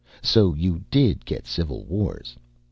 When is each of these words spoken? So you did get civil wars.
So 0.23 0.55
you 0.55 0.81
did 0.89 1.25
get 1.25 1.45
civil 1.45 1.83
wars. 1.83 2.35